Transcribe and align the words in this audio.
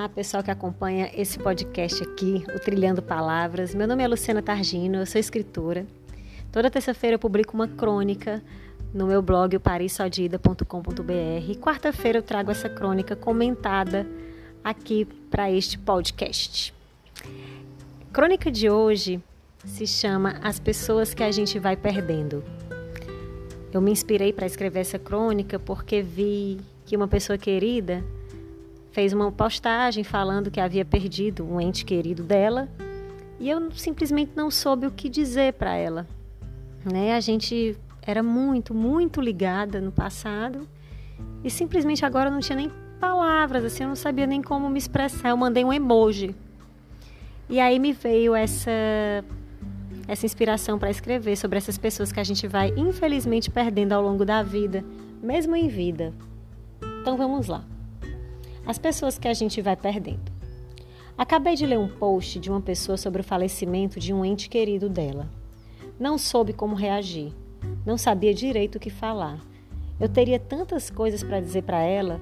Olá, 0.00 0.08
pessoal 0.08 0.42
que 0.42 0.50
acompanha 0.50 1.10
esse 1.14 1.38
podcast 1.38 2.02
aqui, 2.02 2.42
o 2.54 2.58
Trilhando 2.58 3.02
Palavras. 3.02 3.74
Meu 3.74 3.86
nome 3.86 4.02
é 4.02 4.08
Luciana 4.08 4.40
Targino, 4.40 4.96
eu 4.96 5.04
sou 5.04 5.20
escritora. 5.20 5.86
Toda 6.50 6.70
terça-feira 6.70 7.16
eu 7.16 7.18
publico 7.18 7.52
uma 7.52 7.68
crônica 7.68 8.42
no 8.94 9.06
meu 9.06 9.20
blog, 9.20 9.58
parisodida.com.br. 9.58 11.58
Quarta-feira 11.60 12.16
eu 12.16 12.22
trago 12.22 12.50
essa 12.50 12.66
crônica 12.66 13.14
comentada 13.14 14.06
aqui 14.64 15.04
para 15.30 15.50
este 15.50 15.76
podcast. 15.76 16.72
Crônica 18.10 18.50
de 18.50 18.70
hoje 18.70 19.22
se 19.66 19.86
chama 19.86 20.40
As 20.42 20.58
Pessoas 20.58 21.12
que 21.12 21.22
a 21.22 21.30
gente 21.30 21.58
vai 21.58 21.76
perdendo. 21.76 22.42
Eu 23.70 23.82
me 23.82 23.92
inspirei 23.92 24.32
para 24.32 24.46
escrever 24.46 24.80
essa 24.80 24.98
crônica 24.98 25.58
porque 25.58 26.00
vi 26.00 26.58
que 26.86 26.96
uma 26.96 27.06
pessoa 27.06 27.36
querida 27.36 28.02
fez 28.92 29.12
uma 29.12 29.30
postagem 29.30 30.04
falando 30.04 30.50
que 30.50 30.60
havia 30.60 30.84
perdido 30.84 31.44
um 31.44 31.60
ente 31.60 31.84
querido 31.84 32.22
dela 32.22 32.68
e 33.38 33.48
eu 33.48 33.70
simplesmente 33.72 34.32
não 34.36 34.50
soube 34.50 34.86
o 34.86 34.90
que 34.90 35.08
dizer 35.08 35.54
para 35.54 35.74
ela. 35.74 36.06
Né? 36.84 37.14
A 37.14 37.20
gente 37.20 37.76
era 38.02 38.22
muito, 38.22 38.74
muito 38.74 39.20
ligada 39.20 39.80
no 39.80 39.92
passado 39.92 40.68
e 41.42 41.50
simplesmente 41.50 42.04
agora 42.04 42.30
não 42.30 42.40
tinha 42.40 42.56
nem 42.56 42.70
palavras, 43.00 43.64
assim, 43.64 43.84
eu 43.84 43.88
não 43.88 43.96
sabia 43.96 44.26
nem 44.26 44.42
como 44.42 44.68
me 44.68 44.78
expressar. 44.78 45.30
Eu 45.30 45.36
mandei 45.36 45.64
um 45.64 45.72
emoji. 45.72 46.34
E 47.48 47.58
aí 47.58 47.78
me 47.78 47.92
veio 47.92 48.34
essa 48.34 48.70
essa 50.06 50.26
inspiração 50.26 50.76
para 50.76 50.90
escrever 50.90 51.36
sobre 51.36 51.56
essas 51.56 51.78
pessoas 51.78 52.10
que 52.10 52.18
a 52.18 52.24
gente 52.24 52.46
vai 52.48 52.74
infelizmente 52.76 53.48
perdendo 53.48 53.92
ao 53.92 54.02
longo 54.02 54.24
da 54.24 54.42
vida, 54.42 54.84
mesmo 55.22 55.54
em 55.54 55.68
vida. 55.68 56.12
Então 57.00 57.16
vamos 57.16 57.46
lá 57.46 57.64
as 58.66 58.78
pessoas 58.78 59.18
que 59.18 59.28
a 59.28 59.34
gente 59.34 59.60
vai 59.60 59.76
perdendo. 59.76 60.32
Acabei 61.16 61.54
de 61.54 61.66
ler 61.66 61.78
um 61.78 61.88
post 61.88 62.38
de 62.38 62.50
uma 62.50 62.60
pessoa 62.60 62.96
sobre 62.96 63.20
o 63.20 63.24
falecimento 63.24 64.00
de 64.00 64.12
um 64.12 64.24
ente 64.24 64.48
querido 64.48 64.88
dela. 64.88 65.28
Não 65.98 66.16
soube 66.16 66.52
como 66.52 66.74
reagir, 66.74 67.32
não 67.84 67.98
sabia 67.98 68.32
direito 68.32 68.76
o 68.76 68.80
que 68.80 68.90
falar. 68.90 69.40
Eu 70.00 70.08
teria 70.08 70.38
tantas 70.38 70.88
coisas 70.88 71.22
para 71.22 71.40
dizer 71.40 71.62
para 71.62 71.82
ela, 71.82 72.20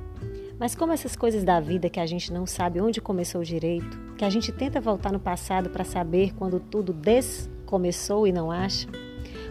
mas 0.59 0.75
como 0.75 0.93
essas 0.93 1.15
coisas 1.15 1.45
da 1.45 1.61
vida 1.61 1.89
que 1.89 2.01
a 2.01 2.07
gente 2.07 2.33
não 2.33 2.45
sabe 2.45 2.81
onde 2.81 3.01
começou 3.01 3.45
direito, 3.45 3.97
que 4.17 4.25
a 4.25 4.31
gente 4.31 4.51
tenta 4.51 4.81
voltar 4.81 5.13
no 5.13 5.21
passado 5.21 5.71
para 5.71 5.85
saber 5.85 6.35
quando 6.35 6.59
tudo 6.59 6.93
descomeçou 6.93 8.27
e 8.27 8.33
não 8.33 8.51
acha, 8.51 8.89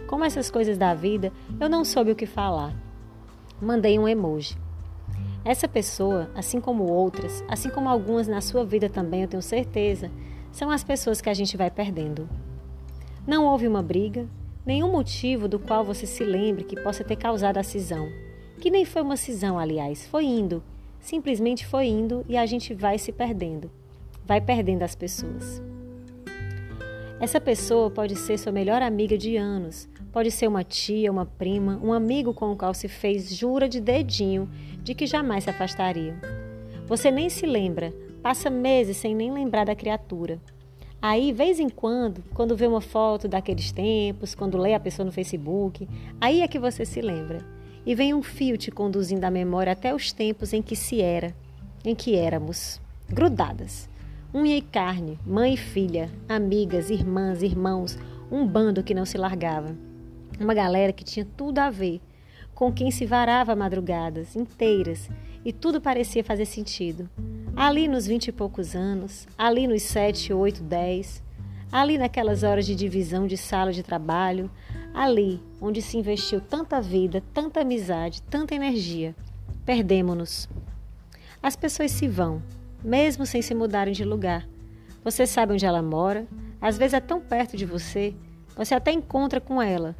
como 0.06 0.24
essas 0.24 0.50
coisas 0.50 0.76
da 0.76 0.92
vida, 0.92 1.32
eu 1.58 1.68
não 1.68 1.84
soube 1.84 2.10
o 2.10 2.16
que 2.16 2.26
falar. 2.26 2.74
Mandei 3.60 3.98
um 3.98 4.06
emoji. 4.06 4.56
Essa 5.48 5.66
pessoa, 5.66 6.30
assim 6.34 6.60
como 6.60 6.84
outras, 6.92 7.42
assim 7.48 7.70
como 7.70 7.88
algumas 7.88 8.28
na 8.28 8.38
sua 8.38 8.66
vida 8.66 8.86
também, 8.86 9.22
eu 9.22 9.28
tenho 9.28 9.42
certeza, 9.42 10.10
são 10.52 10.70
as 10.70 10.84
pessoas 10.84 11.22
que 11.22 11.30
a 11.30 11.32
gente 11.32 11.56
vai 11.56 11.70
perdendo. 11.70 12.28
Não 13.26 13.46
houve 13.46 13.66
uma 13.66 13.80
briga, 13.80 14.28
nenhum 14.66 14.92
motivo 14.92 15.48
do 15.48 15.58
qual 15.58 15.82
você 15.82 16.04
se 16.04 16.22
lembre 16.22 16.64
que 16.64 16.78
possa 16.78 17.02
ter 17.02 17.16
causado 17.16 17.56
a 17.56 17.62
cisão. 17.62 18.10
Que 18.60 18.70
nem 18.70 18.84
foi 18.84 19.00
uma 19.00 19.16
cisão, 19.16 19.58
aliás, 19.58 20.06
foi 20.06 20.26
indo. 20.26 20.62
Simplesmente 21.00 21.64
foi 21.64 21.86
indo 21.86 22.26
e 22.28 22.36
a 22.36 22.44
gente 22.44 22.74
vai 22.74 22.98
se 22.98 23.10
perdendo. 23.10 23.70
Vai 24.26 24.42
perdendo 24.42 24.82
as 24.82 24.94
pessoas. 24.94 25.62
Essa 27.18 27.40
pessoa 27.40 27.90
pode 27.90 28.16
ser 28.16 28.36
sua 28.38 28.52
melhor 28.52 28.82
amiga 28.82 29.16
de 29.16 29.38
anos, 29.38 29.88
pode 30.18 30.32
ser 30.32 30.48
uma 30.48 30.64
tia, 30.64 31.12
uma 31.12 31.24
prima, 31.24 31.78
um 31.80 31.92
amigo 31.92 32.34
com 32.34 32.50
o 32.50 32.56
qual 32.56 32.74
se 32.74 32.88
fez 32.88 33.32
jura 33.32 33.68
de 33.68 33.80
dedinho 33.80 34.50
de 34.82 34.92
que 34.92 35.06
jamais 35.06 35.44
se 35.44 35.50
afastariam. 35.50 36.16
Você 36.88 37.08
nem 37.08 37.28
se 37.28 37.46
lembra, 37.46 37.94
passa 38.20 38.50
meses 38.50 38.96
sem 38.96 39.14
nem 39.14 39.32
lembrar 39.32 39.66
da 39.66 39.76
criatura. 39.76 40.40
Aí, 41.00 41.32
vez 41.32 41.60
em 41.60 41.68
quando, 41.68 42.24
quando 42.34 42.56
vê 42.56 42.66
uma 42.66 42.80
foto 42.80 43.28
daqueles 43.28 43.70
tempos, 43.70 44.34
quando 44.34 44.58
lê 44.58 44.74
a 44.74 44.80
pessoa 44.80 45.06
no 45.06 45.12
Facebook, 45.12 45.88
aí 46.20 46.40
é 46.40 46.48
que 46.48 46.58
você 46.58 46.84
se 46.84 47.00
lembra. 47.00 47.38
E 47.86 47.94
vem 47.94 48.12
um 48.12 48.20
fio 48.20 48.58
te 48.58 48.72
conduzindo 48.72 49.24
à 49.24 49.30
memória 49.30 49.72
até 49.72 49.94
os 49.94 50.10
tempos 50.10 50.52
em 50.52 50.60
que 50.60 50.74
se 50.74 51.00
era, 51.00 51.32
em 51.84 51.94
que 51.94 52.16
éramos, 52.16 52.80
grudadas. 53.08 53.88
Unha 54.34 54.56
e 54.56 54.62
carne, 54.62 55.16
mãe 55.24 55.54
e 55.54 55.56
filha, 55.56 56.10
amigas, 56.28 56.90
irmãs, 56.90 57.40
irmãos, 57.40 57.96
um 58.32 58.44
bando 58.44 58.82
que 58.82 58.94
não 58.94 59.06
se 59.06 59.16
largava. 59.16 59.86
Uma 60.38 60.54
galera 60.54 60.92
que 60.92 61.04
tinha 61.04 61.26
tudo 61.36 61.58
a 61.58 61.70
ver, 61.70 62.00
com 62.54 62.72
quem 62.72 62.90
se 62.90 63.06
varava 63.06 63.54
madrugadas 63.54 64.34
inteiras 64.34 65.08
e 65.44 65.52
tudo 65.52 65.80
parecia 65.80 66.24
fazer 66.24 66.44
sentido. 66.44 67.08
Ali 67.54 67.88
nos 67.88 68.06
vinte 68.06 68.28
e 68.28 68.32
poucos 68.32 68.74
anos, 68.74 69.26
ali 69.36 69.66
nos 69.66 69.82
sete, 69.82 70.32
oito, 70.32 70.62
dez, 70.62 71.22
ali 71.70 71.98
naquelas 71.98 72.42
horas 72.42 72.66
de 72.66 72.74
divisão 72.74 73.26
de 73.26 73.36
sala 73.36 73.72
de 73.72 73.82
trabalho, 73.82 74.50
ali 74.94 75.40
onde 75.60 75.82
se 75.82 75.96
investiu 75.96 76.40
tanta 76.40 76.80
vida, 76.80 77.22
tanta 77.32 77.60
amizade, 77.60 78.22
tanta 78.22 78.54
energia, 78.54 79.14
perdemos-nos. 79.64 80.48
As 81.42 81.54
pessoas 81.54 81.90
se 81.90 82.08
vão, 82.08 82.42
mesmo 82.82 83.26
sem 83.26 83.42
se 83.42 83.54
mudarem 83.54 83.92
de 83.92 84.04
lugar. 84.04 84.48
Você 85.04 85.26
sabe 85.26 85.52
onde 85.52 85.66
ela 85.66 85.82
mora, 85.82 86.26
às 86.60 86.76
vezes 86.76 86.94
é 86.94 87.00
tão 87.00 87.20
perto 87.20 87.56
de 87.56 87.64
você, 87.64 88.14
você 88.56 88.74
até 88.74 88.90
encontra 88.90 89.40
com 89.40 89.62
ela, 89.62 89.94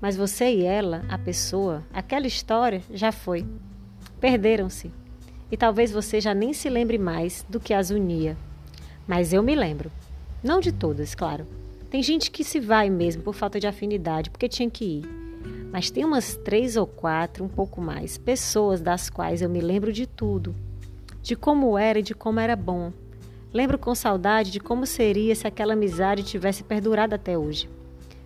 mas 0.00 0.16
você 0.16 0.50
e 0.50 0.64
ela, 0.64 1.04
a 1.08 1.18
pessoa, 1.18 1.84
aquela 1.92 2.26
história 2.26 2.82
já 2.90 3.12
foi. 3.12 3.46
Perderam-se. 4.18 4.90
E 5.52 5.56
talvez 5.56 5.92
você 5.92 6.20
já 6.20 6.32
nem 6.32 6.52
se 6.52 6.70
lembre 6.70 6.96
mais 6.96 7.44
do 7.48 7.60
que 7.60 7.74
as 7.74 7.90
unia. 7.90 8.36
Mas 9.06 9.32
eu 9.32 9.42
me 9.42 9.54
lembro. 9.54 9.90
Não 10.42 10.58
de 10.58 10.72
todas, 10.72 11.14
claro. 11.14 11.46
Tem 11.90 12.02
gente 12.02 12.30
que 12.30 12.44
se 12.44 12.58
vai 12.58 12.88
mesmo 12.88 13.22
por 13.22 13.34
falta 13.34 13.60
de 13.60 13.66
afinidade, 13.66 14.30
porque 14.30 14.48
tinha 14.48 14.70
que 14.70 14.84
ir. 14.84 15.04
Mas 15.70 15.90
tem 15.90 16.04
umas 16.04 16.36
três 16.36 16.76
ou 16.76 16.86
quatro, 16.86 17.44
um 17.44 17.48
pouco 17.48 17.80
mais, 17.80 18.16
pessoas 18.16 18.80
das 18.80 19.10
quais 19.10 19.42
eu 19.42 19.50
me 19.50 19.60
lembro 19.60 19.92
de 19.92 20.06
tudo. 20.06 20.54
De 21.20 21.36
como 21.36 21.76
era 21.76 21.98
e 21.98 22.02
de 22.02 22.14
como 22.14 22.40
era 22.40 22.56
bom. 22.56 22.92
Lembro 23.52 23.78
com 23.78 23.94
saudade 23.94 24.50
de 24.50 24.60
como 24.60 24.86
seria 24.86 25.34
se 25.34 25.46
aquela 25.46 25.74
amizade 25.74 26.22
tivesse 26.22 26.62
perdurado 26.62 27.14
até 27.14 27.36
hoje 27.36 27.68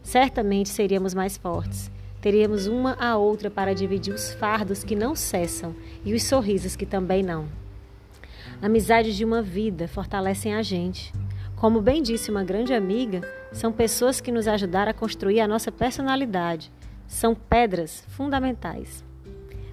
certamente 0.05 0.69
seríamos 0.69 1.15
mais 1.15 1.37
fortes. 1.37 1.91
Teríamos 2.21 2.67
uma 2.67 2.95
a 3.01 3.17
outra 3.17 3.51
para 3.51 3.75
dividir 3.75 4.15
os 4.15 4.33
fardos 4.35 4.85
que 4.85 4.95
não 4.95 5.17
cessam 5.17 5.75
e 6.05 6.15
os 6.15 6.23
sorrisos 6.23 6.77
que 6.77 6.87
também 6.87 7.23
não. 7.23 7.49
Amizades 8.63 9.17
de 9.17 9.25
uma 9.25 9.43
vida 9.43 9.89
fortalecem 9.89 10.55
a 10.55 10.63
gente. 10.63 11.13
Como 11.57 11.81
bem 11.81 12.03
disse 12.03 12.31
uma 12.31 12.45
grande 12.45 12.73
amiga, 12.73 13.23
são 13.51 13.73
pessoas 13.73 14.21
que 14.21 14.31
nos 14.31 14.47
ajudaram 14.47 14.91
a 14.91 14.95
construir 14.95 15.41
a 15.41 15.49
nossa 15.49 15.73
personalidade. 15.73 16.71
São 17.07 17.35
pedras 17.35 18.05
fundamentais. 18.09 19.05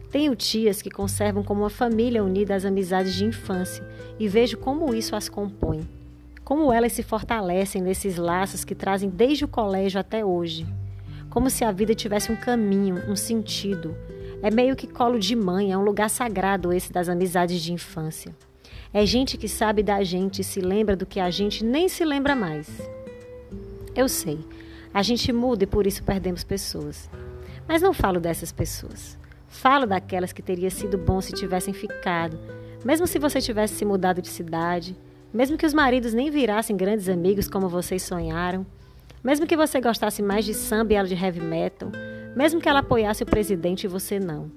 Tenho 0.10 0.36
tias 0.36 0.82
que 0.82 0.90
conservam 0.90 1.44
como 1.44 1.62
uma 1.62 1.70
família 1.70 2.24
unida 2.24 2.56
as 2.56 2.66
amizades 2.66 3.14
de 3.14 3.26
infância 3.26 3.88
e 4.20 4.28
vejo 4.28 4.58
como 4.58 4.94
isso 4.94 5.16
as 5.16 5.30
compõe 5.30 5.88
como 6.44 6.72
elas 6.72 6.94
se 6.94 7.04
fortalecem 7.04 7.82
nesses 7.82 8.18
laços 8.18 8.64
que 8.64 8.76
trazem 8.76 9.10
desde 9.10 9.46
o 9.46 9.48
colégio 9.48 10.00
até 10.00 10.24
hoje. 10.26 10.66
Como 11.30 11.50
se 11.50 11.64
a 11.64 11.72
vida 11.72 11.96
tivesse 11.96 12.32
um 12.32 12.36
caminho, 12.36 13.10
um 13.10 13.16
sentido. 13.16 13.96
É 14.42 14.52
meio 14.52 14.76
que 14.76 14.88
colo 14.88 15.20
de 15.20 15.36
mãe, 15.36 15.72
é 15.72 15.78
um 15.78 15.84
lugar 15.84 16.10
sagrado 16.10 16.74
esse 16.74 16.92
das 16.92 17.08
amizades 17.08 17.62
de 17.62 17.72
infância. 17.72 18.36
É 18.94 19.06
gente 19.06 19.38
que 19.38 19.48
sabe 19.48 19.82
da 19.82 20.04
gente 20.04 20.42
e 20.42 20.44
se 20.44 20.60
lembra 20.60 20.96
do 20.96 21.06
que 21.06 21.20
a 21.20 21.30
gente 21.30 21.64
nem 21.64 21.88
se 21.88 22.04
lembra 22.04 22.36
mais. 22.36 22.68
Eu 23.96 24.10
sei, 24.10 24.40
a 24.94 25.02
gente 25.02 25.32
muda 25.32 25.64
e 25.64 25.68
por 25.68 25.88
isso 25.88 26.04
perdemos 26.04 26.44
pessoas. 26.44 27.10
Mas 27.68 27.82
não 27.82 27.94
falo 27.94 28.20
dessas 28.20 28.52
pessoas. 28.52 29.18
Falo 29.48 29.86
daquelas 29.86 30.34
que 30.34 30.42
teria 30.42 30.70
sido 30.70 30.98
bom 30.98 31.22
se 31.22 31.34
tivessem 31.34 31.74
ficado, 31.74 32.38
mesmo 32.84 33.06
se 33.06 33.20
você 33.20 33.40
tivesse 33.40 33.76
se 33.76 33.86
mudado 33.86 34.22
de 34.22 34.30
cidade, 34.30 34.96
mesmo 35.34 35.58
que 35.58 35.66
os 35.66 35.74
maridos 35.74 36.14
nem 36.14 36.30
virassem 36.30 36.76
grandes 36.76 37.08
amigos 37.08 37.48
como 37.48 37.70
vocês 37.70 38.04
sonharam, 38.04 38.66
mesmo 39.24 39.46
que 39.46 39.56
você 39.56 39.80
gostasse 39.80 40.22
mais 40.22 40.46
de 40.46 40.54
samba 40.54 40.94
e 40.94 40.96
ela 40.96 41.08
de 41.08 41.16
heavy 41.16 41.42
metal, 41.42 41.92
mesmo 42.36 42.60
que 42.60 42.68
ela 42.68 42.80
apoiasse 42.80 43.24
o 43.24 43.26
presidente 43.26 43.84
e 43.84 43.88
você 43.88 44.20
não. 44.20 44.52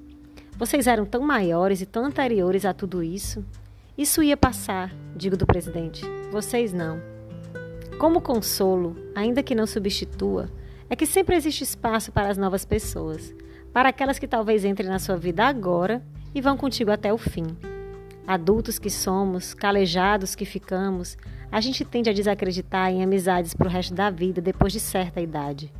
Vocês 0.57 0.87
eram 0.87 1.05
tão 1.05 1.21
maiores 1.21 1.81
e 1.81 1.87
tão 1.87 2.05
anteriores 2.05 2.65
a 2.65 2.73
tudo 2.73 3.03
isso. 3.03 3.45
Isso 3.97 4.23
ia 4.23 4.37
passar, 4.37 4.93
digo 5.15 5.37
do 5.37 5.47
presidente. 5.47 6.05
Vocês 6.31 6.73
não. 6.73 7.01
Como 7.99 8.21
consolo, 8.21 8.97
ainda 9.15 9.43
que 9.43 9.55
não 9.55 9.67
substitua, 9.67 10.49
é 10.89 10.97
que 10.97 11.07
sempre 11.07 11.37
existe 11.37 11.65
espaço 11.65 12.13
para 12.13 12.29
as 12.29 12.39
novas 12.39 12.65
pessoas, 12.65 13.35
para 13.73 13.89
aquelas 13.89 14.19
que 14.19 14.29
talvez 14.29 14.65
entrem 14.65 14.89
na 14.89 14.99
sua 14.99 15.17
vida 15.17 15.45
agora 15.45 16.03
e 16.35 16.41
vão 16.41 16.57
contigo 16.57 16.91
até 16.91 17.13
o 17.13 17.19
fim. 17.19 17.74
Adultos 18.27 18.79
que 18.79 18.89
somos, 18.89 19.53
calejados 19.53 20.35
que 20.35 20.45
ficamos, 20.45 21.17
a 21.53 21.61
gente 21.61 21.85
tende 21.85 22.09
a 22.09 22.13
desacreditar 22.13 22.91
em 22.91 23.03
amizades 23.03 23.55
para 23.55 23.69
o 23.69 23.71
resto 23.71 23.95
da 23.95 24.09
vida 24.11 24.41
depois 24.41 24.73
de 24.73 24.81
certa 24.81 25.21
idade. 25.21 25.73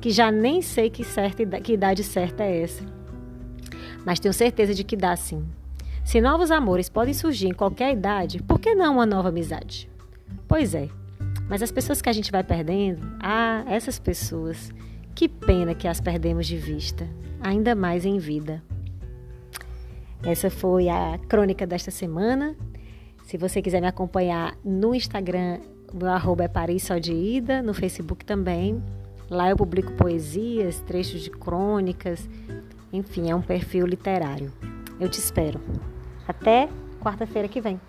Que 0.00 0.10
já 0.10 0.30
nem 0.30 0.62
sei 0.62 0.88
que, 0.88 1.04
certa, 1.04 1.60
que 1.60 1.74
idade 1.74 2.02
certa 2.02 2.42
é 2.42 2.62
essa. 2.62 2.84
Mas 4.04 4.18
tenho 4.18 4.32
certeza 4.32 4.74
de 4.74 4.82
que 4.82 4.96
dá 4.96 5.14
sim. 5.14 5.46
Se 6.02 6.20
novos 6.20 6.50
amores 6.50 6.88
podem 6.88 7.12
surgir 7.12 7.48
em 7.48 7.54
qualquer 7.54 7.92
idade, 7.92 8.42
por 8.42 8.58
que 8.58 8.74
não 8.74 8.94
uma 8.94 9.06
nova 9.06 9.28
amizade? 9.28 9.90
Pois 10.48 10.74
é, 10.74 10.88
mas 11.48 11.62
as 11.62 11.70
pessoas 11.70 12.00
que 12.00 12.08
a 12.08 12.12
gente 12.12 12.32
vai 12.32 12.42
perdendo, 12.42 13.06
ah, 13.20 13.62
essas 13.66 13.98
pessoas, 13.98 14.72
que 15.14 15.28
pena 15.28 15.74
que 15.74 15.86
as 15.86 16.00
perdemos 16.00 16.46
de 16.46 16.56
vista, 16.56 17.06
ainda 17.40 17.74
mais 17.74 18.04
em 18.04 18.18
vida. 18.18 18.62
Essa 20.22 20.50
foi 20.50 20.88
a 20.88 21.18
crônica 21.28 21.66
desta 21.66 21.90
semana. 21.90 22.54
Se 23.24 23.38
você 23.38 23.62
quiser 23.62 23.80
me 23.80 23.86
acompanhar 23.86 24.56
no 24.64 24.94
Instagram, 24.94 25.60
meu 25.92 26.08
arroba 26.08 26.44
é 26.44 26.48
Paris 26.48 26.82
Só 26.84 26.98
de 26.98 27.12
Ida, 27.12 27.62
no 27.62 27.72
Facebook 27.72 28.24
também. 28.24 28.82
Lá 29.30 29.48
eu 29.48 29.56
publico 29.56 29.92
poesias, 29.92 30.80
trechos 30.80 31.22
de 31.22 31.30
crônicas, 31.30 32.28
enfim, 32.92 33.30
é 33.30 33.34
um 33.34 33.42
perfil 33.42 33.86
literário. 33.86 34.52
Eu 34.98 35.08
te 35.08 35.18
espero. 35.18 35.60
Até 36.26 36.68
quarta-feira 37.00 37.48
que 37.48 37.60
vem. 37.60 37.80